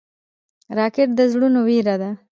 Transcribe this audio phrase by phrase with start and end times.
[0.77, 2.11] راکټ د زړونو وېره ده